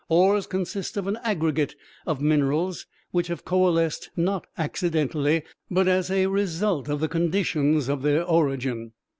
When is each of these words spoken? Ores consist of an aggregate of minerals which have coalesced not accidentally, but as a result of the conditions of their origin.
Ores 0.09 0.47
consist 0.47 0.97
of 0.97 1.05
an 1.05 1.19
aggregate 1.21 1.75
of 2.07 2.21
minerals 2.21 2.87
which 3.11 3.27
have 3.27 3.45
coalesced 3.45 4.09
not 4.15 4.47
accidentally, 4.57 5.43
but 5.69 5.87
as 5.87 6.09
a 6.09 6.25
result 6.25 6.89
of 6.89 7.01
the 7.01 7.07
conditions 7.07 7.87
of 7.87 8.01
their 8.01 8.23
origin. 8.23 8.93